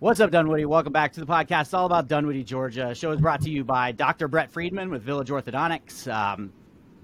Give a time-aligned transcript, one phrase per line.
[0.00, 0.64] What's up, Dunwoody?
[0.64, 1.62] Welcome back to the podcast.
[1.62, 2.86] It's all about Dunwoody, Georgia.
[2.88, 4.26] The show is brought to you by Dr.
[4.26, 6.12] Brett Friedman with Village Orthodontics.
[6.12, 6.52] Um,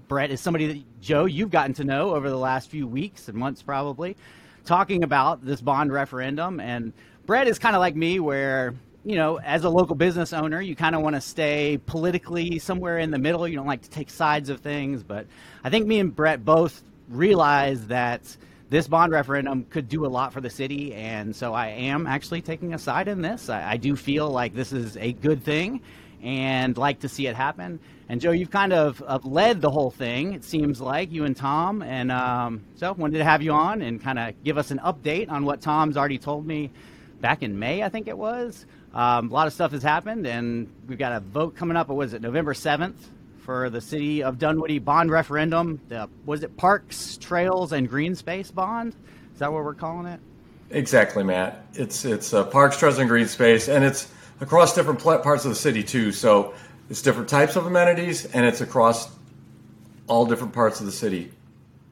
[0.09, 3.37] Brett is somebody that, Joe, you've gotten to know over the last few weeks and
[3.37, 4.17] months probably,
[4.65, 6.59] talking about this bond referendum.
[6.59, 6.91] And
[7.25, 10.75] Brett is kind of like me, where, you know, as a local business owner, you
[10.75, 13.47] kind of want to stay politically somewhere in the middle.
[13.47, 15.01] You don't like to take sides of things.
[15.01, 15.27] But
[15.63, 18.35] I think me and Brett both realize that
[18.71, 22.41] this bond referendum could do a lot for the city, and so I am actually
[22.41, 23.49] taking a side in this.
[23.49, 25.81] I, I, do feel like this is a good thing,
[26.23, 27.81] and like to see it happen.
[28.07, 30.31] And Joe, you've kind of, of led the whole thing.
[30.31, 34.01] It seems like you and Tom, and um, so wanted to have you on and
[34.01, 36.71] kind of give us an update on what Tom's already told me
[37.19, 38.65] back in May, I think it was.
[38.93, 41.89] Um, a lot of stuff has happened, and we've got a vote coming up.
[41.89, 43.09] What was it, November seventh?
[43.41, 45.79] For the city of Dunwoody bond referendum.
[45.89, 48.95] The, was it Parks, Trails, and Green Space bond?
[49.33, 50.19] Is that what we're calling it?
[50.69, 51.65] Exactly, Matt.
[51.73, 55.55] It's it's uh, Parks, Trails, and Green Space, and it's across different parts of the
[55.55, 56.11] city too.
[56.11, 56.53] So
[56.89, 59.09] it's different types of amenities, and it's across
[60.07, 61.31] all different parts of the city.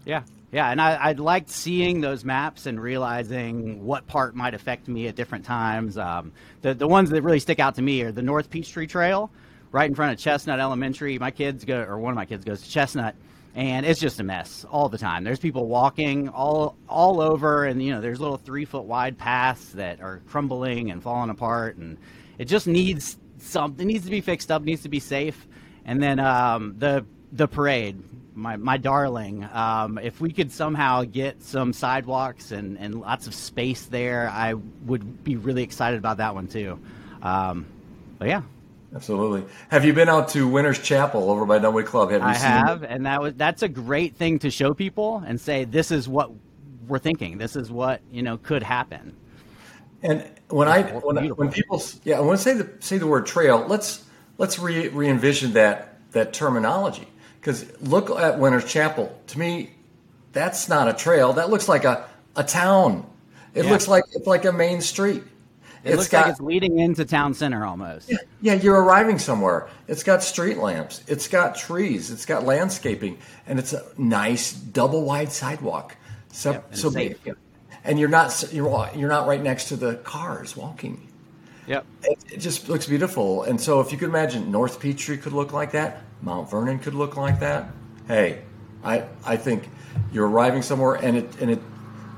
[0.06, 4.88] Yeah, yeah, and I, I liked seeing those maps and realizing what part might affect
[4.88, 5.98] me at different times.
[5.98, 9.30] Um, the the ones that really stick out to me are the North Peachtree Trail
[9.72, 11.18] right in front of Chestnut Elementary.
[11.20, 13.16] My kids go, or one of my kids goes to Chestnut,
[13.56, 15.24] and it's just a mess all the time.
[15.24, 19.72] There's people walking all all over, and you know, there's little three foot wide paths
[19.74, 21.98] that are crumbling and falling apart, and
[22.38, 23.88] it just needs something.
[23.88, 24.62] needs to be fixed up.
[24.64, 25.48] Needs to be safe.
[25.86, 28.02] And then um, the the parade,
[28.36, 29.48] my my darling.
[29.52, 34.54] Um, if we could somehow get some sidewalks and and lots of space there, I
[34.54, 36.80] would be really excited about that one too.
[37.22, 37.66] Um,
[38.18, 38.42] but yeah,
[38.94, 39.46] Absolutely.
[39.70, 42.12] Have you been out to Winter's Chapel over by Dunwoody Club?
[42.12, 42.90] Have you I seen have, it?
[42.90, 46.32] and that was that's a great thing to show people and say this is what
[46.88, 47.38] we're thinking.
[47.38, 49.16] This is what you know could happen.
[50.02, 53.28] And when I when, I, when people yeah when I say the say the word
[53.28, 54.04] trail, let's
[54.38, 57.08] let's re re envision that that terminology
[57.40, 59.16] because look at Winter's Chapel.
[59.28, 59.72] To me,
[60.34, 61.34] that's not a trail.
[61.34, 63.06] That looks like a a town.
[63.54, 63.72] It yeah.
[63.72, 65.24] looks like it's like a main street.
[65.84, 68.10] It looks got, like it's leading into town center almost.
[68.10, 69.70] Yeah, yeah, you're arriving somewhere.
[69.88, 71.04] It's got street lamps.
[71.08, 72.12] It's got trees.
[72.12, 73.18] It's got landscaping,
[73.48, 75.96] and it's a nice double wide sidewalk.
[76.32, 77.18] So, yep, and so safe.
[77.84, 81.08] and you're not you're you're not right next to the cars walking.
[81.68, 81.86] Yep.
[82.04, 83.44] It, it, just looks beautiful.
[83.44, 86.02] And so, if you could imagine, North Peachtree could look like that.
[86.22, 87.70] Mount Vernon could look like that.
[88.08, 88.42] Hey,
[88.84, 89.70] I I think
[90.12, 91.62] you're arriving somewhere, and it and it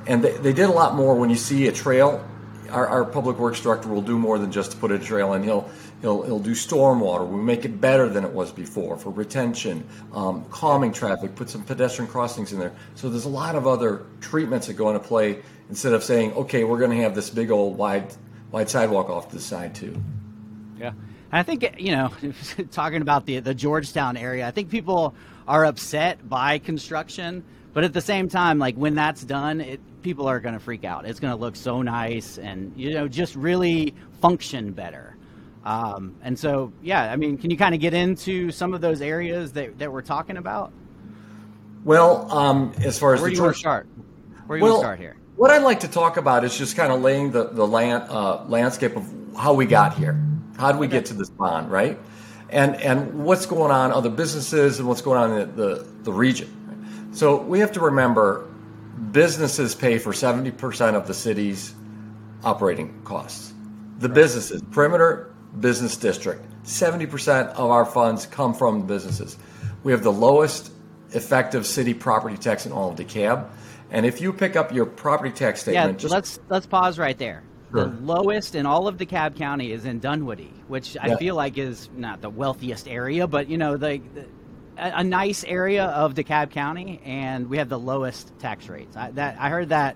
[0.08, 2.26] and they, they did a lot more when you see a trail
[2.72, 5.44] our, our, public works director will do more than just put a trail in.
[5.44, 5.70] He'll
[6.02, 7.28] he'll he'll do stormwater.
[7.28, 11.36] We'll make it better than it was before for retention, um, calming traffic.
[11.36, 12.74] Put some pedestrian crossings in there.
[12.96, 16.64] So there's a lot of other treatments that go into play instead of saying, okay,
[16.64, 18.14] we're going to have this big old wide
[18.52, 20.02] wide sidewalk off to the side too.
[20.80, 20.94] Yeah.
[21.32, 22.12] I think you know,
[22.72, 25.16] talking about the the Georgetown area, I think people
[25.48, 27.44] are upset by construction,
[27.74, 30.84] but at the same time, like when that's done, it people are going to freak
[30.84, 31.06] out.
[31.06, 35.16] It's going to look so nice and you know just really function better.
[35.64, 39.02] Um, and so, yeah, I mean, can you kind of get into some of those
[39.02, 40.72] areas that, that we're talking about?
[41.84, 43.88] Well, um, as far as where do you to start?
[44.48, 45.18] Where do you well, want to start here?
[45.36, 48.44] What I'd like to talk about is just kind of laying the the land, uh,
[48.46, 50.20] landscape of how we got here.
[50.58, 51.98] How did we get to this bond, right?
[52.50, 56.14] And and what's going on, other businesses, and what's going on in the, the, the
[56.14, 57.10] region.
[57.14, 58.48] So we have to remember
[59.12, 61.74] businesses pay for 70% of the city's
[62.44, 63.54] operating costs.
[64.00, 64.16] The right.
[64.16, 69.38] businesses, perimeter business district, 70% of our funds come from businesses.
[69.84, 70.72] We have the lowest
[71.12, 73.50] effective city property tax in all of DeKalb.
[73.90, 77.18] And if you pick up your property tax statement, yeah, just, let's let's pause right
[77.18, 77.44] there.
[77.72, 77.86] Sure.
[77.86, 81.90] The lowest in all of DeKalb County is in Dunwoody, which I feel like is
[81.96, 84.26] not the wealthiest area, but you know the, the
[84.78, 88.96] a, nice area of DeKalb County, and we have the lowest tax rates.
[88.96, 89.96] I, that I heard that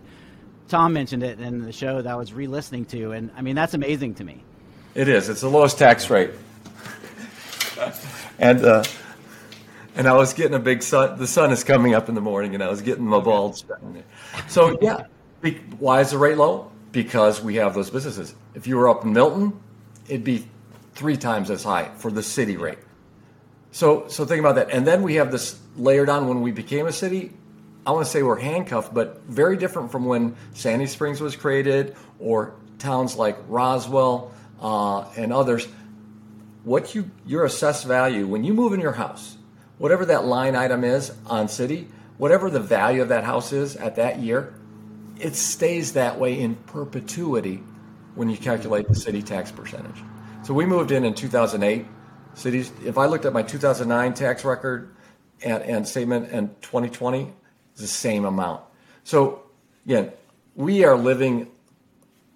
[0.67, 3.73] Tom mentioned it in the show that I was re-listening to, and I mean that's
[3.73, 4.43] amazing to me.
[4.93, 5.29] It is.
[5.29, 6.31] It's the lowest tax rate,
[8.39, 8.83] and uh,
[9.95, 11.17] and I was getting a big sun.
[11.17, 13.65] The sun is coming up in the morning, and I was getting my bulbs.
[14.47, 15.03] So yeah,
[15.79, 16.71] why is the rate low?
[16.91, 18.33] Because we have those businesses.
[18.53, 19.59] If you were up in Milton,
[20.07, 20.47] it'd be
[20.93, 22.79] three times as high for the city rate.
[23.75, 24.69] So, so think about that.
[24.69, 27.33] And then we have this layered on when we became a city.
[27.85, 31.93] I want to say we're handcuffed, but very different from when Sandy Springs was created
[32.17, 34.31] or towns like Roswell
[34.61, 35.67] uh, and others.
[36.63, 39.35] What you your assessed value when you move in your house,
[39.77, 43.97] whatever that line item is on city, whatever the value of that house is at
[43.97, 44.53] that year,
[45.19, 47.61] it stays that way in perpetuity
[48.15, 50.01] when you calculate the city tax percentage.
[50.43, 51.85] So we moved in in 2008.
[52.35, 54.93] Cities, if I looked at my 2009 tax record
[55.43, 57.33] and, and statement and 2020,
[57.71, 58.61] it's the same amount.
[59.03, 59.43] So
[59.85, 60.11] again,
[60.55, 61.49] we are living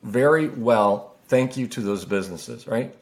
[0.04, 1.16] very well.
[1.28, 2.96] Thank you to those businesses, right?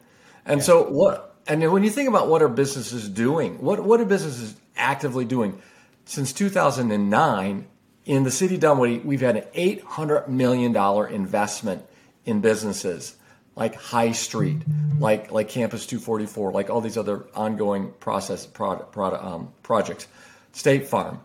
[0.44, 0.64] And yeah.
[0.64, 1.36] so what?
[1.46, 5.60] And when you think about what are businesses doing, what what are businesses actively doing?
[6.04, 7.66] Since 2009,
[8.06, 11.84] in the city of Dunwoody, we've had an 800 million dollar investment
[12.24, 13.16] in businesses
[13.58, 14.62] like High Street,
[15.00, 20.06] like like Campus 244, like all these other ongoing process product, product um, projects.
[20.52, 21.20] State Farm,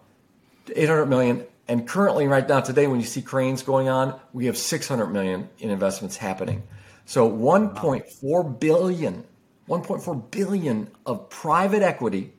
[0.76, 4.58] 800 million, and currently right now today, when you see cranes going on, we have
[4.58, 6.64] 600 million in investments happening.
[7.06, 9.24] So 1.4 billion,
[9.70, 12.34] 1.4 billion of private equity,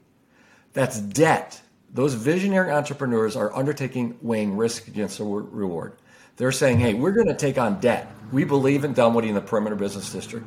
[0.73, 1.63] that's debt.
[1.93, 5.97] Those visionary entrepreneurs are undertaking weighing risk against the reward.
[6.37, 8.11] They're saying, hey, we're going to take on debt.
[8.33, 10.47] We believe in Dunwoody in the perimeter business district.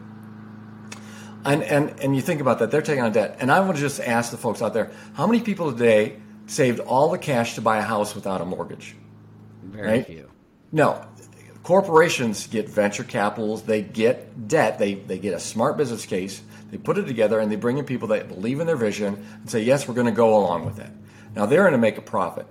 [1.46, 3.38] And, and, and you think about that, they're taking on debt.
[3.40, 6.80] And I want to just ask the folks out there how many people today saved
[6.82, 8.96] all the cash to buy a house without a mortgage?
[9.64, 10.06] Very right?
[10.06, 10.30] few.
[10.72, 11.06] No.
[11.64, 16.42] Corporations get venture capitals, they get debt, they, they get a smart business case,
[16.72, 19.50] they put it together, and they bring in people that believe in their vision and
[19.50, 20.90] say, yes, we're going to go along with it.
[21.36, 22.48] Now they're going to make a profit.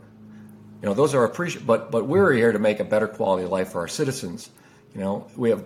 [0.82, 3.50] You know, those are appreciable, but but we're here to make a better quality of
[3.50, 4.50] life for our citizens.
[4.94, 5.64] You know, we have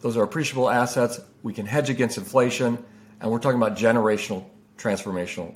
[0.00, 1.20] those are appreciable assets.
[1.42, 2.82] We can hedge against inflation,
[3.20, 4.44] and we're talking about generational
[4.76, 5.54] transformational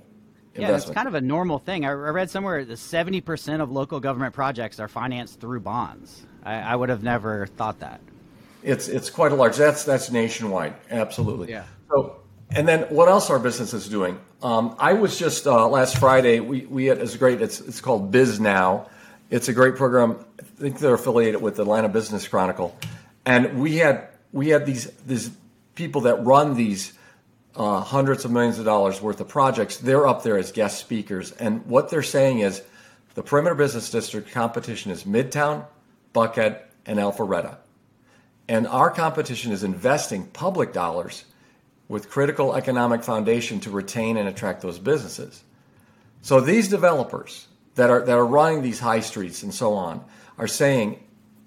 [0.61, 1.85] yeah, it's kind of a normal thing.
[1.85, 6.27] I read somewhere that 70% of local government projects are financed through bonds.
[6.45, 8.01] I, I, would have never thought that.
[8.63, 9.57] It's it's quite a large.
[9.57, 10.75] That's that's nationwide.
[10.91, 11.51] Absolutely.
[11.51, 11.65] Yeah.
[11.91, 12.18] So
[12.51, 14.19] and then what else are businesses doing?
[14.43, 16.41] Um, I was just uh, last Friday.
[16.41, 17.43] We we had it's great.
[17.43, 18.89] It's it's called Bisnow.
[19.31, 20.25] It's a great program.
[20.41, 22.77] I think they're affiliated with Atlanta Business Chronicle,
[23.27, 25.31] and we had we had these these
[25.75, 26.93] people that run these
[27.55, 29.77] uh, hundreds of millions of dollars worth of projects.
[29.77, 32.63] They're up there as guest speakers, and what they're saying is
[33.15, 35.67] the perimeter business district competition is Midtown,
[36.15, 37.59] Buckhead, and Alpharetta,
[38.49, 41.25] and our competition is investing public dollars
[41.89, 45.43] with critical economic foundation to retain and attract those businesses.
[46.23, 47.47] So these developers
[47.77, 50.05] that are that are running these high streets and so on
[50.37, 51.03] are saying,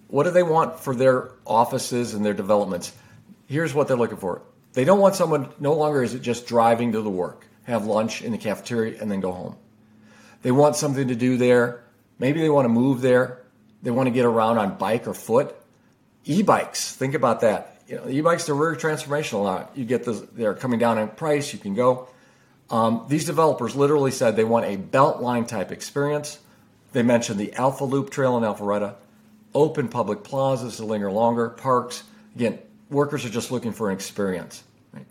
[0.08, 2.92] what do they want for their offices and their developments?
[3.48, 4.42] Here's what they're looking for.
[4.74, 8.22] They don't want someone no longer is it just driving to the work, have lunch
[8.22, 9.56] in the cafeteria and then go home.
[10.42, 11.84] They want something to do there.
[12.18, 13.44] Maybe they want to move there.
[13.84, 15.56] They want to get around on bike or foot.
[16.24, 19.70] E-bikes, think about that you know, e-bikes are very transformational now.
[19.76, 21.52] You get the they're coming down in price.
[21.52, 22.08] You can go.
[22.70, 26.40] Um, these developers literally said they want a beltline type experience.
[26.94, 28.96] They mentioned the Alpha Loop Trail in Alpharetta,
[29.54, 32.04] open public plazas to linger longer, parks.
[32.34, 32.60] Again,
[32.90, 34.64] workers are just looking for an experience.
[34.94, 35.06] Right?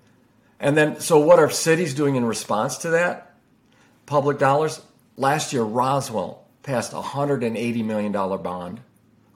[0.58, 3.34] And then, so what are cities doing in response to that?
[4.06, 4.80] Public dollars.
[5.18, 8.80] Last year, Roswell passed a $180 million bond.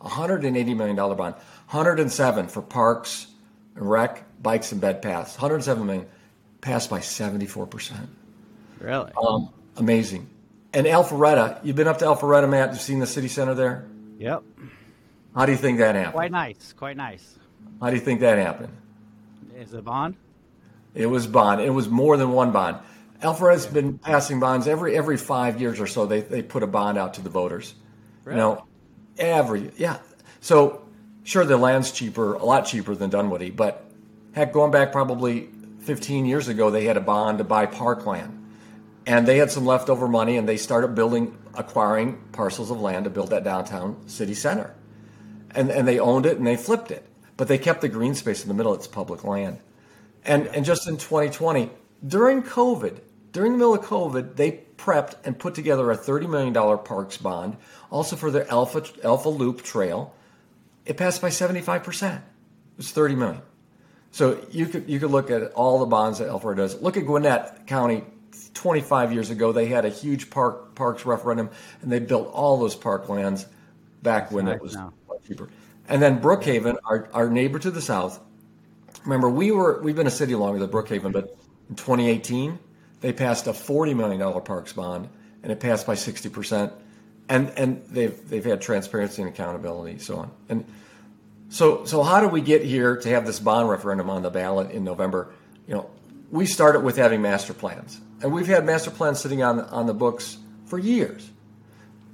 [0.00, 1.34] $180 million bond.
[1.68, 3.26] 107 for parks,
[3.74, 5.34] rec, bikes, and bed paths.
[5.34, 6.06] 107 million,
[6.60, 7.92] passed by 74%.
[8.80, 9.12] Really?
[9.16, 10.28] Um, amazing.
[10.72, 12.72] And Alpharetta, you've been up to Alpharetta, Matt.
[12.72, 13.86] You've seen the city center there?
[14.18, 14.42] Yep.
[15.34, 16.14] How do you think that happened?
[16.14, 16.72] Quite nice.
[16.76, 17.38] Quite nice.
[17.80, 18.72] How do you think that happened?
[19.56, 20.16] Is it bond?
[20.94, 21.60] It was bond.
[21.60, 22.78] It was more than one bond.
[23.20, 26.06] Alpharetta's been passing bonds every every five years or so.
[26.06, 27.74] They they put a bond out to the voters.
[28.24, 28.38] Really?
[28.38, 28.66] You know,
[29.18, 29.98] every yeah.
[30.40, 30.83] So
[31.24, 33.90] Sure, the land's cheaper, a lot cheaper than Dunwoody, but
[34.34, 35.48] heck, going back probably
[35.80, 38.40] 15 years ago, they had a bond to buy parkland.
[39.06, 43.10] And they had some leftover money and they started building, acquiring parcels of land to
[43.10, 44.74] build that downtown city center.
[45.50, 47.06] And, and they owned it and they flipped it.
[47.36, 49.58] But they kept the green space in the middle, it's public land.
[50.24, 51.70] And, and just in 2020,
[52.06, 53.00] during COVID,
[53.32, 57.56] during the middle of COVID, they prepped and put together a $30 million parks bond,
[57.90, 60.14] also for their Alpha, Alpha Loop Trail
[60.86, 62.16] it passed by 75%.
[62.16, 62.22] It
[62.76, 63.42] was 30 million.
[64.10, 66.80] So you could you could look at all the bonds that Alpharetta does.
[66.80, 68.04] Look at Gwinnett County
[68.54, 69.52] 25 years ago.
[69.52, 71.50] They had a huge park parks referendum
[71.82, 73.46] and they built all those parklands
[74.02, 74.76] back when it was
[75.26, 75.48] cheaper.
[75.88, 78.20] And then Brookhaven, our, our neighbor to the south.
[79.04, 81.36] Remember, we were we've been a city longer than Brookhaven, but
[81.68, 82.58] in 2018
[83.00, 85.08] they passed a 40 million dollar parks bond
[85.42, 86.72] and it passed by 60 percent
[87.28, 90.30] and and they've they've had transparency and accountability, and so on.
[90.48, 90.64] And
[91.48, 94.70] so so how do we get here to have this bond referendum on the ballot
[94.70, 95.32] in November?
[95.66, 95.90] You know,
[96.30, 99.94] we started with having master plans, and we've had master plans sitting on on the
[99.94, 101.30] books for years.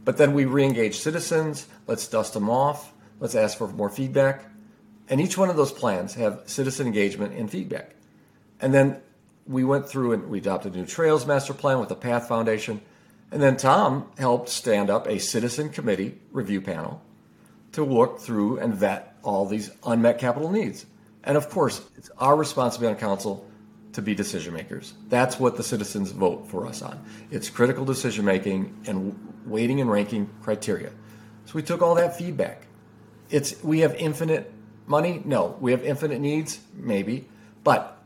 [0.04, 1.66] But then we re-engage citizens.
[1.86, 2.92] Let's dust them off.
[3.18, 4.44] Let's ask for more feedback.
[5.08, 7.94] And each one of those plans have citizen engagement and feedback.
[8.60, 9.00] And then
[9.46, 12.80] we went through and we adopted a new trails master plan with the Path Foundation.
[13.32, 17.00] And then Tom helped stand up a citizen committee review panel
[17.72, 20.86] to look through and vet all these unmet capital needs.
[21.22, 23.46] And of course, it's our responsibility on council
[23.92, 24.94] to be decision makers.
[25.08, 27.04] That's what the citizens vote for us on.
[27.30, 30.90] It's critical decision making and weighting and ranking criteria.
[31.46, 32.62] So we took all that feedback.
[33.30, 34.52] It's we have infinite
[34.86, 35.22] money?
[35.24, 35.56] No.
[35.60, 36.60] We have infinite needs?
[36.74, 37.28] Maybe.
[37.62, 37.96] But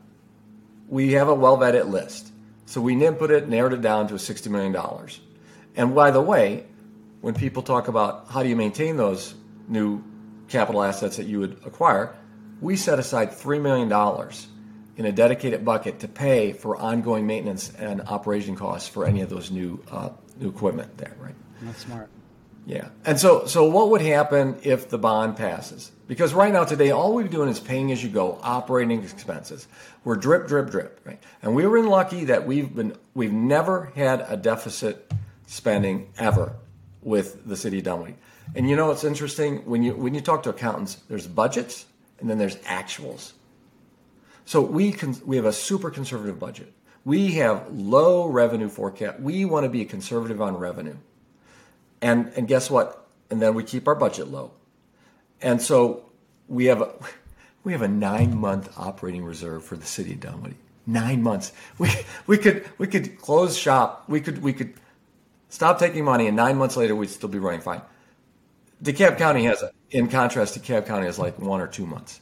[0.87, 2.31] we have a well vetted list.
[2.65, 4.75] So we input it, narrowed it down to $60 million.
[5.75, 6.65] And by the way,
[7.21, 9.35] when people talk about how do you maintain those
[9.67, 10.03] new
[10.47, 12.15] capital assets that you would acquire,
[12.61, 13.91] we set aside $3 million
[14.97, 19.29] in a dedicated bucket to pay for ongoing maintenance and operation costs for any of
[19.29, 21.35] those new uh, new equipment there, right?
[21.61, 22.09] That's smart.
[22.65, 22.89] Yeah.
[23.05, 25.91] And so so what would happen if the bond passes?
[26.07, 29.67] Because right now today all we're doing is paying as you go operating expenses.
[30.03, 31.21] We're drip drip drip, right?
[31.41, 35.11] And we were lucky that we've been we've never had a deficit
[35.45, 36.55] spending ever
[37.01, 38.15] with the city of Dunwoody.
[38.55, 41.85] And you know it's interesting when you when you talk to accountants, there's budgets
[42.19, 43.33] and then there's actuals.
[44.45, 46.73] So we can we have a super conservative budget.
[47.03, 49.19] We have low revenue forecast.
[49.19, 50.95] We want to be conservative on revenue.
[52.05, 53.07] And and guess what?
[53.31, 54.51] And then we keep our budget low.
[55.41, 56.05] And so
[56.47, 56.93] we have a
[57.63, 60.57] we have a 9-month operating reserve for the city of Dunwoody.
[60.85, 61.51] 9 months.
[61.79, 61.89] We
[62.27, 64.05] we could we could close shop.
[64.07, 64.75] We could we could
[65.49, 67.81] stop taking money and 9 months later we'd still be running fine.
[68.83, 72.19] DeKalb County has, in contrast, DeKalb County has like one or two months.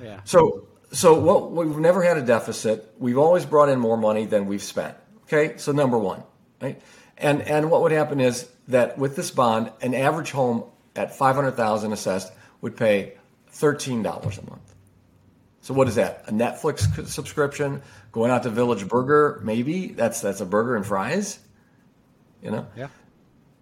[0.00, 0.20] Yeah.
[0.24, 2.94] So, so what we've never had a deficit.
[2.98, 4.96] We've always brought in more money than we've spent.
[5.24, 6.22] Okay, so number one,
[6.62, 6.80] right?
[7.16, 11.34] And and what would happen is that with this bond, an average home at five
[11.34, 13.14] hundred thousand assessed would pay
[13.48, 14.74] thirteen dollars a month.
[15.60, 16.24] So what is that?
[16.28, 17.82] A Netflix subscription?
[18.12, 19.40] Going out to Village Burger?
[19.44, 21.38] Maybe that's that's a burger and fries.
[22.42, 22.66] You know.
[22.76, 22.88] Yeah.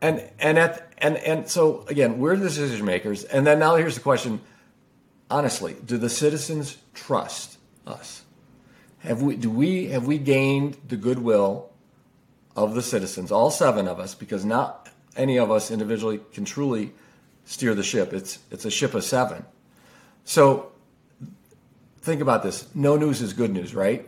[0.00, 3.24] And and at and and so again, we're the decision makers.
[3.24, 4.40] And then now here's the question:
[5.30, 8.22] Honestly, do the citizens trust us?
[8.98, 11.70] Have we do we have we gained the goodwill
[12.54, 14.85] of the citizens, all seven of us, because not
[15.16, 16.92] any of us individually can truly
[17.44, 18.12] steer the ship.
[18.12, 19.44] It's it's a ship of seven.
[20.24, 20.72] So
[22.00, 22.66] think about this.
[22.74, 24.06] No news is good news, right?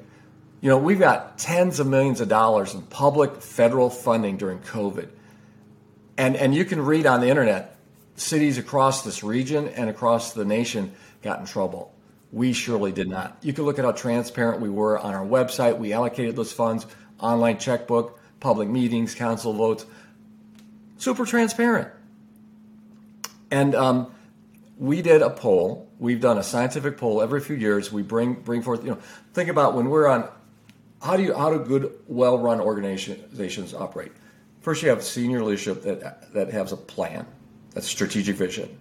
[0.61, 5.09] You know, we've got tens of millions of dollars in public federal funding during COVID
[6.19, 7.77] and and you can read on the internet
[8.17, 11.95] cities across this region and across the nation got in trouble
[12.33, 15.79] we surely did not you can look at how transparent we were on our website
[15.79, 16.87] we allocated those funds
[17.21, 19.87] online checkbook public meetings council votes
[20.99, 21.89] super transparent
[23.51, 24.13] and um,
[24.77, 28.63] we did a poll we've done a scientific poll every few years we bring bring
[28.63, 28.99] forth you know
[29.33, 30.29] think about when we're on
[31.01, 34.13] how do you how do good well run organizations operate
[34.61, 37.27] First, you have senior leadership that that has a plan,
[37.73, 38.79] that's strategic vision.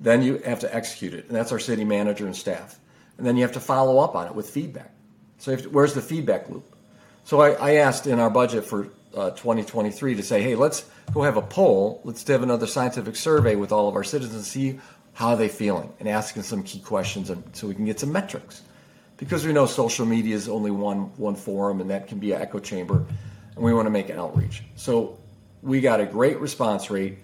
[0.00, 2.78] Then you have to execute it, and that's our city manager and staff.
[3.18, 4.92] And then you have to follow up on it with feedback.
[5.38, 6.76] So, to, where's the feedback loop?
[7.24, 11.22] So, I, I asked in our budget for uh, 2023 to say, hey, let's go
[11.22, 12.00] have a poll.
[12.04, 14.78] Let's have another scientific survey with all of our citizens see
[15.14, 18.62] how they're feeling and asking some key questions, and so we can get some metrics.
[19.18, 22.42] Because we know social media is only one one forum, and that can be an
[22.42, 23.04] echo chamber,
[23.54, 24.62] and we want to make an outreach.
[24.74, 25.18] So
[25.62, 27.18] we got a great response rate.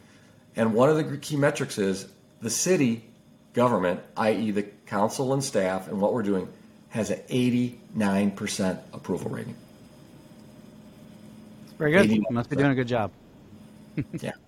[0.54, 2.08] And one of the key metrics is
[2.40, 3.04] the city
[3.52, 6.48] government, i.e., the council and staff, and what we're doing,
[6.90, 9.56] has an 89% approval rating.
[11.78, 12.30] Very good.
[12.30, 13.10] Must be doing a good job.
[14.20, 14.32] yeah.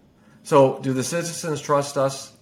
[0.43, 2.33] So, do the citizens trust us?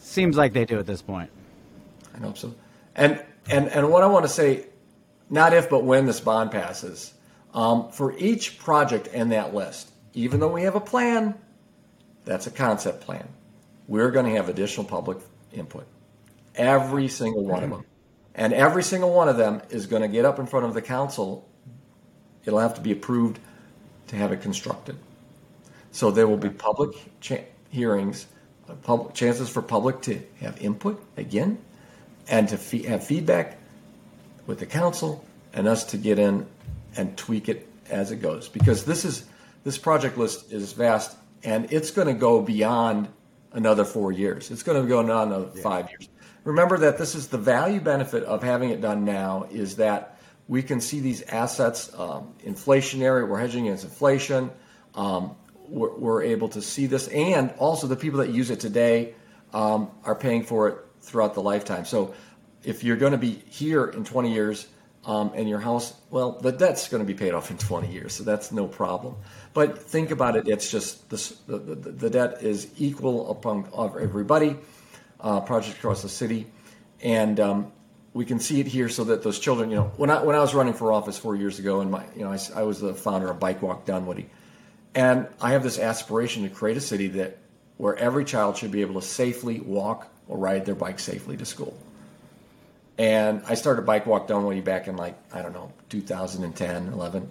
[0.00, 1.30] Seems like they do at this point.
[2.12, 2.56] I hope so.
[2.96, 4.66] And and and what I want to say,
[5.30, 7.14] not if but when this bond passes,
[7.54, 11.34] um, for each project in that list, even though we have a plan,
[12.24, 13.26] that's a concept plan.
[13.86, 15.18] We're going to have additional public
[15.52, 15.86] input.
[16.54, 17.84] Every single one of them.
[18.34, 20.82] And every single one of them is going to get up in front of the
[20.82, 21.47] council.
[22.44, 23.38] It'll have to be approved
[24.08, 24.96] to have it constructed.
[25.92, 26.90] So there will be public
[27.20, 28.26] cha- hearings,
[28.68, 31.58] uh, public, chances for public to have input again,
[32.28, 33.58] and to fee- have feedback
[34.46, 36.46] with the council, and us to get in
[36.96, 39.24] and tweak it as it goes because this is
[39.64, 43.08] this project list is vast and it's going to go beyond
[43.52, 44.50] another four years.
[44.50, 45.62] It's going to go on another yeah.
[45.62, 46.08] five years.
[46.44, 50.17] Remember that this is the value benefit of having it done now is that
[50.48, 53.28] we can see these assets um, inflationary.
[53.28, 54.50] We're hedging against inflation.
[54.94, 55.36] Um,
[55.68, 59.14] we're, we're, able to see this, and also the people that use it today
[59.52, 61.84] um, are paying for it throughout the lifetime.
[61.84, 62.14] So
[62.64, 64.66] if you're going to be here in 20 years
[65.04, 68.14] um, and your house, well, the debt's going to be paid off in 20 years,
[68.14, 69.16] so that's no problem.
[69.52, 73.68] But think about it; it's just this, the, the, the debt is equal upon
[74.00, 74.56] everybody,
[75.20, 76.46] uh, projects across the city,
[77.02, 77.72] and um,
[78.18, 80.40] we can see it here so that those children, you know, when I when I
[80.40, 82.92] was running for office four years ago, and my, you know, I, I was the
[82.92, 84.28] founder of Bike Walk Dunwoody,
[84.92, 87.38] and I have this aspiration to create a city that
[87.76, 91.44] where every child should be able to safely walk or ride their bike safely to
[91.44, 91.78] school.
[92.98, 97.30] And I started Bike Walk Dunwoody back in like, I don't know, 2010, 11.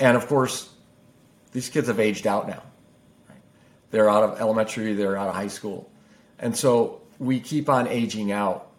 [0.00, 0.68] And of course,
[1.52, 2.64] these kids have aged out now.
[3.92, 5.88] They're out of elementary, they're out of high school.
[6.40, 8.72] And so we keep on aging out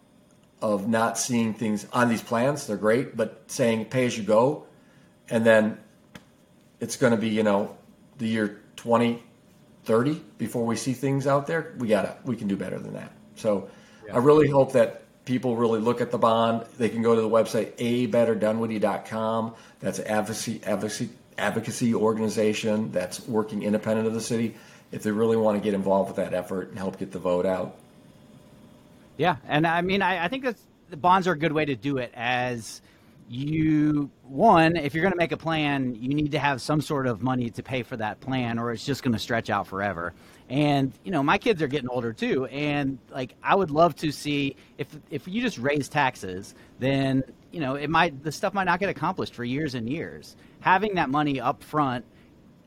[0.62, 2.66] of not seeing things on these plans.
[2.66, 4.66] They're great, but saying pay as you go.
[5.28, 5.78] And then
[6.80, 7.76] it's going to be, you know,
[8.18, 11.74] the year 2030 before we see things out there.
[11.78, 13.12] We got to, we can do better than that.
[13.34, 13.68] So
[14.06, 14.14] yeah.
[14.14, 16.64] I really hope that people really look at the bond.
[16.78, 19.54] They can go to the website abetterdunwoody.com.
[19.80, 24.54] That's an advocacy, advocacy, advocacy organization that's working independent of the city.
[24.92, 27.44] If they really want to get involved with that effort and help get the vote
[27.44, 27.76] out.
[29.16, 31.74] Yeah, and I mean, I, I think that's the bonds are a good way to
[31.74, 32.12] do it.
[32.14, 32.82] As
[33.28, 37.06] you one, if you're going to make a plan, you need to have some sort
[37.06, 40.12] of money to pay for that plan, or it's just going to stretch out forever.
[40.48, 44.12] And you know, my kids are getting older too, and like I would love to
[44.12, 48.64] see if if you just raise taxes, then you know it might the stuff might
[48.64, 50.36] not get accomplished for years and years.
[50.60, 52.04] Having that money up front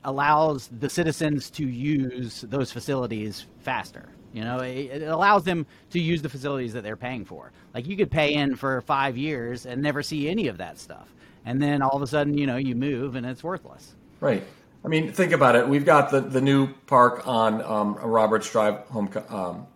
[0.03, 4.09] allows the citizens to use those facilities faster.
[4.33, 7.51] You know, it, it, allows them to use the facilities that they're paying for.
[7.73, 11.13] Like you could pay in for five years and never see any of that stuff,
[11.45, 13.95] and then all of a sudden, you know, you move and it's worthless.
[14.19, 14.43] Right.
[14.83, 15.67] I mean, think about it.
[15.67, 19.67] We've got the, the new park on um, Roberts Drive, home um,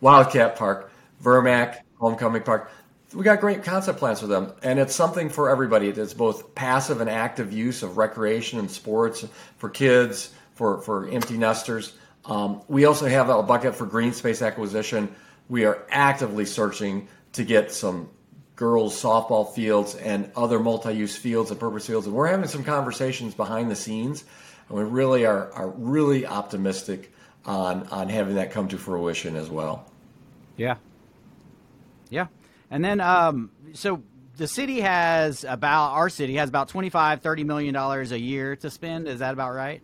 [0.00, 2.70] Wildcat Park, Vermack Homecoming Park.
[3.14, 5.88] We got great concept plans for them, and it's something for everybody.
[5.88, 9.24] It's both passive and active use of recreation and sports
[9.56, 11.94] for kids, for for empty nesters.
[12.26, 15.14] Um, we also have a bucket for green space acquisition.
[15.48, 18.08] We are actively searching to get some
[18.56, 22.06] girls softball fields and other multi-use fields and purpose fields.
[22.06, 24.24] And we're having some conversations behind the scenes,
[24.68, 27.12] and we really are, are really optimistic
[27.46, 29.84] on on having that come to fruition as well.
[30.56, 30.76] Yeah.
[32.08, 32.28] Yeah.
[32.70, 34.02] And then um, so
[34.36, 38.70] the city has about our city has about 25 30 million dollars a year to
[38.70, 39.82] spend is that about right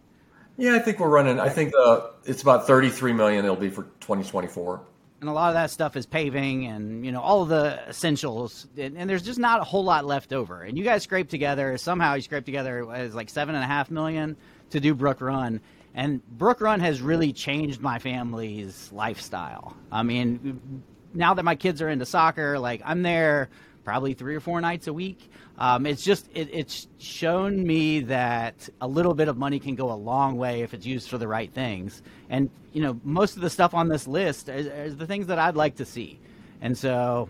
[0.61, 3.83] yeah i think we're running i think uh, it's about 33 million it'll be for
[4.01, 4.81] 2024
[5.21, 8.97] and a lot of that stuff is paving and you know all the essentials and,
[8.97, 10.63] and, there's just not a whole lot left over.
[10.63, 13.91] And you guys scraped together somehow you scraped together as like seven and a half
[13.91, 14.37] million
[14.71, 15.61] to do brook run.
[15.95, 19.77] And brook run has really changed my family's lifestyle.
[19.93, 23.51] I mean now that my kids are into soccer like i'm there
[23.85, 28.71] probably three or four nights a week um, it's just it, it's shown me that
[28.81, 31.29] a little bit of money can go a long way if it's used for the
[31.29, 32.03] right things.
[32.31, 35.39] And you know, most of the stuff on this list is, is the things that
[35.39, 36.19] I'd like to see.
[36.63, 37.29] And so,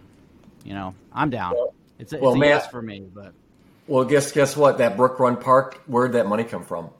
[0.64, 1.54] you know, I'm down.
[1.98, 3.04] It's a, it's well, a yes for me.
[3.12, 3.34] But
[3.88, 4.78] well, guess guess what?
[4.78, 6.90] That Brook Run Park, where'd that money come from?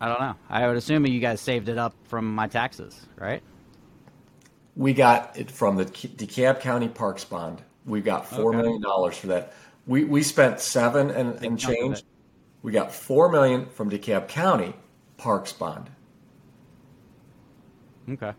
[0.00, 0.34] I don't know.
[0.48, 3.42] I would assume you guys saved it up from my taxes, right?
[4.76, 7.60] We got it from the DeKalb County Parks Bond.
[7.86, 8.62] We got four okay.
[8.62, 9.54] million dollars for that.
[9.86, 12.02] We we spent seven and, and change.
[12.62, 14.74] We got four million from DeKalb County
[15.16, 15.90] Parks Bond.
[18.08, 18.32] Okay.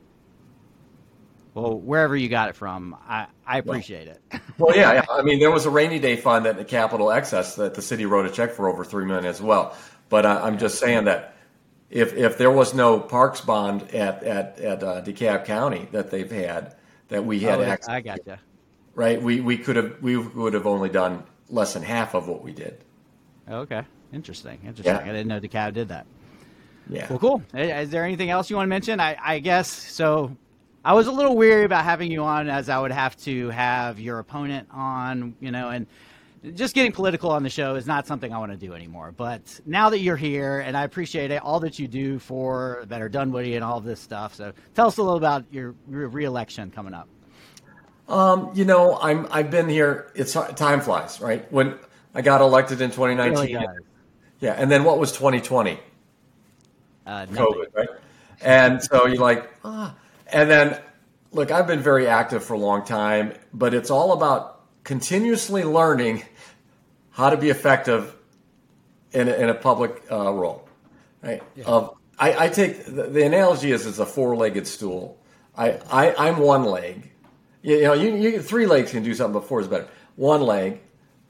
[1.54, 4.42] Well, wherever you got it from, I, I appreciate well, it.
[4.58, 7.56] well, yeah, yeah, I mean, there was a rainy day fund at the capital excess
[7.56, 9.76] that the city wrote a check for over three million as well.
[10.10, 11.36] But I, I'm just saying that
[11.90, 16.32] if if there was no parks bond at at at uh, DeKalb County that they've
[16.32, 16.76] had,
[17.10, 17.90] that we had oh, access.
[17.90, 18.40] I gotcha.
[18.94, 22.44] Right, we we could have we would have only done less than half of what
[22.44, 22.78] we did.
[23.50, 24.96] Okay, interesting, interesting.
[24.96, 25.02] Yeah.
[25.02, 26.06] I didn't know DeKalb did that.
[26.90, 27.08] Yeah.
[27.10, 27.44] Well, cool.
[27.54, 29.00] Is there anything else you want to mention?
[29.00, 30.36] I, I guess so.
[30.84, 34.00] I was a little weary about having you on, as I would have to have
[34.00, 35.86] your opponent on, you know, and
[36.56, 39.14] just getting political on the show is not something I want to do anymore.
[39.16, 43.10] But now that you're here, and I appreciate it, all that you do for Better
[43.10, 44.34] Dunwoody and all of this stuff.
[44.34, 47.08] So tell us a little about your, your reelection coming up.
[48.12, 50.12] Um, you know, I'm I've been here.
[50.16, 51.50] It's time flies, right?
[51.52, 51.80] When
[52.14, 53.68] I got elected in 2019, really
[54.42, 55.80] yeah, and then what was 2020?
[57.06, 57.90] Uh, COVID, right?
[58.42, 59.96] And so you're like, ah,
[60.28, 60.78] and then
[61.32, 66.24] look, I've been very active for a long time, but it's all about continuously learning
[67.12, 68.16] how to be effective
[69.14, 70.68] in a, in a public uh, role,
[71.22, 71.42] right?
[71.56, 71.66] Yeah.
[71.66, 75.18] Of I, I, take the, the analogy is it's a four-legged stool.
[75.56, 77.11] I, I I'm one leg
[77.62, 79.88] You, know, you, you three legs can do something, but four is better.
[80.16, 80.80] One leg.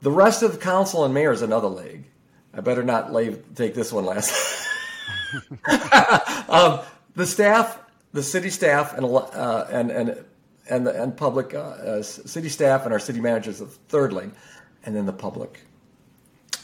[0.02, 2.06] The rest of the council and mayor is another leg.
[2.54, 4.67] I better not lay, take this one last.
[6.50, 6.80] um,
[7.15, 7.80] the staff,
[8.13, 10.26] the city staff, and uh, and and
[10.70, 14.32] and the, and public uh, uh, city staff and our city managers the third leg,
[14.86, 15.62] and then the public.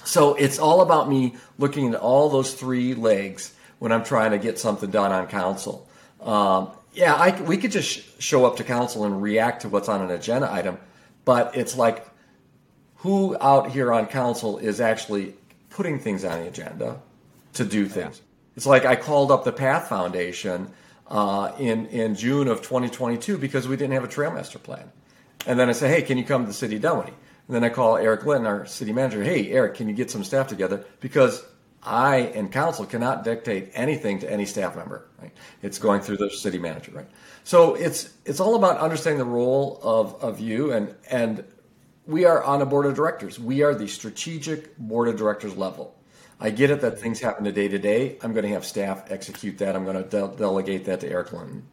[0.04, 4.38] So it's all about me looking at all those three legs when I'm trying to
[4.38, 5.88] get something done on council.
[6.22, 9.88] Um, yeah, I, we could just sh- show up to council and react to what's
[9.88, 10.80] on an agenda item,
[11.26, 12.06] but it's like
[12.96, 15.36] who out here on council is actually
[15.70, 17.00] putting things on the agenda
[17.54, 18.18] to do things.
[18.18, 18.24] Yeah.
[18.56, 20.72] It's like I called up the Path Foundation
[21.08, 24.92] uh, in in June of 2022 because we didn't have a trail master plan,
[25.46, 27.14] and then I said, "Hey, can you come to the city of Dunwoody?"
[27.48, 29.24] And then I call Eric Linton, our city manager.
[29.24, 31.46] Hey, Eric, can you get some staff together because
[31.88, 35.08] I and council cannot dictate anything to any staff member.
[35.22, 35.32] Right?
[35.62, 37.10] It's going through the city manager, right?
[37.44, 41.44] So it's it's all about understanding the role of of you and and
[42.06, 43.40] we are on a board of directors.
[43.40, 45.96] We are the strategic board of directors level.
[46.40, 48.18] I get it that things happen to day to day.
[48.22, 49.76] I'm going to have staff execute that.
[49.76, 51.68] I'm going to de- delegate that to Eric Linton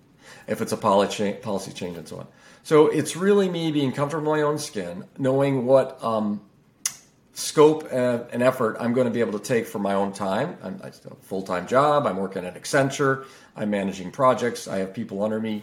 [0.46, 2.26] if it's a policy policy change and so on.
[2.62, 6.40] So it's really me being comfortable in my own skin, knowing what um,
[7.34, 10.56] scope and effort I'm going to be able to take for my own time.
[10.62, 12.06] I'm I still a full time job.
[12.06, 13.26] I'm working at Accenture.
[13.56, 14.66] I'm managing projects.
[14.66, 15.62] I have people under me,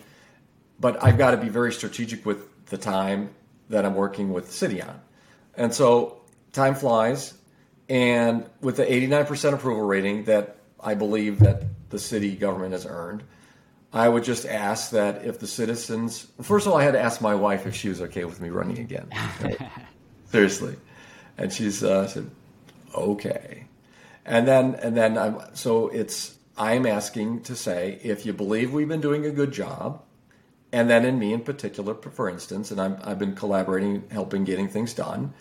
[0.79, 3.33] but I've got to be very strategic with the time
[3.69, 4.99] that I'm working with the city on.
[5.55, 7.33] And so time flies,
[7.89, 13.23] and with the 89% approval rating that I believe that the city government has earned,
[13.93, 17.21] I would just ask that if the citizens, first of all, I had to ask
[17.21, 19.09] my wife if she was okay with me running again.
[20.31, 20.77] Seriously
[21.41, 22.29] and she's uh, said,
[22.93, 23.65] okay.
[24.25, 28.87] And then, and then I'm, so it's, I'm asking to say, if you believe we've
[28.87, 30.03] been doing a good job,
[30.71, 34.69] and then in me in particular, for instance, and I'm, I've been collaborating, helping getting
[34.69, 35.33] things done,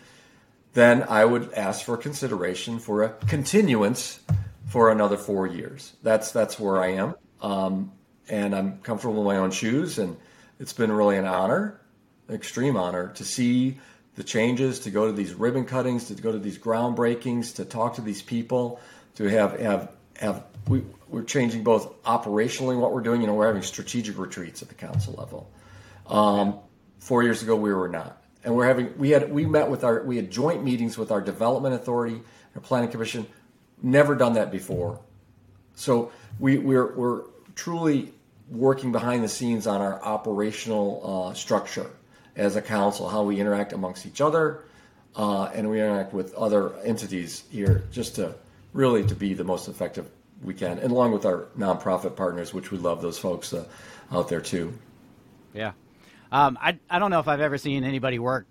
[0.72, 4.20] then I would ask for consideration for a continuance
[4.66, 5.92] for another four years.
[6.02, 7.92] That's that's where I am, um,
[8.28, 10.16] and I'm comfortable in my own shoes, and
[10.58, 11.80] it's been really an honor,
[12.30, 13.78] extreme honor, to see
[14.16, 17.94] the changes, to go to these ribbon cuttings, to go to these groundbreakings, to talk
[17.94, 18.80] to these people,
[19.16, 23.20] to have have have we, we're changing both operationally what we're doing.
[23.20, 25.50] You know, we're having strategic retreats at the council level.
[26.06, 26.58] Um,
[26.98, 30.02] four years ago, we were not, and we're having we had we met with our
[30.02, 32.20] we had joint meetings with our development authority,
[32.54, 33.26] our planning commission.
[33.82, 35.00] Never done that before,
[35.74, 37.22] so we we're we're
[37.54, 38.12] truly
[38.50, 41.90] working behind the scenes on our operational uh, structure
[42.36, 44.64] as a council, how we interact amongst each other,
[45.16, 48.34] uh, and we interact with other entities here, just to
[48.72, 50.08] really to be the most effective
[50.42, 53.64] we can, and along with our nonprofit partners, which we love those folks uh,
[54.12, 54.72] out there too.
[55.52, 55.72] Yeah,
[56.32, 58.46] um, I I don't know if I've ever seen anybody work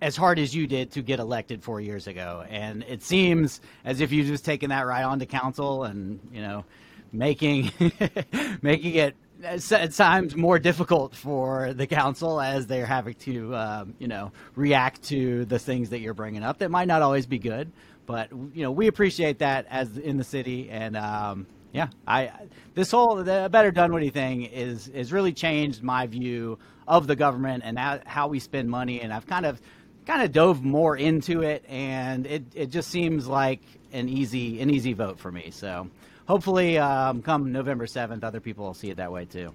[0.00, 4.00] as hard as you did to get elected four years ago, and it seems as
[4.00, 6.64] if you've just taken that right on to council, and you know,
[7.12, 7.72] making
[8.62, 14.08] making it at times more difficult for the council as they're having to, um, you
[14.08, 17.70] know, react to the things that you're bringing up that might not always be good.
[18.06, 22.30] But you know, we appreciate that as in the city, and um, yeah, I
[22.74, 27.62] this whole the Better Dunwoody thing is is really changed my view of the government
[27.64, 29.60] and how we spend money, and I've kind of
[30.06, 34.70] kind of dove more into it, and it it just seems like an easy an
[34.70, 35.50] easy vote for me.
[35.50, 35.88] So
[36.26, 39.52] hopefully, um, come November seventh, other people will see it that way too.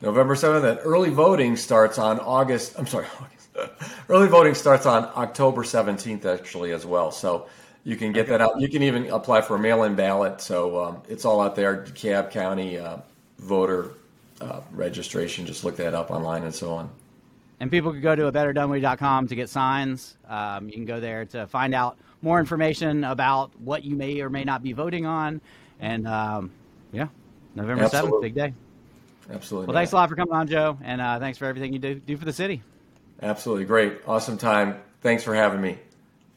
[0.00, 2.74] November seventh, and early voting starts on August.
[2.78, 3.72] I'm sorry, August.
[4.08, 7.10] early voting starts on October seventeenth, actually, as well.
[7.10, 7.46] So
[7.84, 8.60] you can get that out.
[8.60, 10.40] You can even apply for a mail-in ballot.
[10.40, 11.84] So um, it's all out there.
[11.84, 12.98] DeKalb County uh,
[13.38, 13.92] voter
[14.40, 15.46] uh, registration.
[15.46, 16.90] Just look that up online and so on.
[17.60, 20.16] And people can go to a betterdunwoody.com to get signs.
[20.28, 24.30] Um, you can go there to find out more information about what you may or
[24.30, 25.40] may not be voting on.
[25.80, 26.50] And um,
[26.92, 27.08] yeah,
[27.54, 28.54] November seventh, big day.
[29.30, 29.68] Absolutely.
[29.68, 31.94] Well, thanks a lot for coming on, Joe, and uh, thanks for everything you do
[31.94, 32.62] do for the city.
[33.22, 34.80] Absolutely great, awesome time.
[35.00, 35.78] Thanks for having me.